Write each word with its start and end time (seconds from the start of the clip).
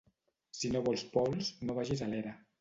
Si 0.59 0.71
no 0.75 0.81
vols 0.87 1.03
pols, 1.17 1.51
no 1.69 1.77
vagis 1.81 2.03
a 2.07 2.09
l'era. 2.15 2.35